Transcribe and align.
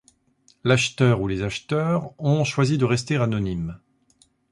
L'acheteur 0.63 1.21
ou 1.21 1.27
les 1.27 1.43
acheteurs 1.43 2.11
ont 2.19 2.43
choisi 2.43 2.79
de 2.79 2.85
rester 2.85 3.17
anonymes. 3.17 3.79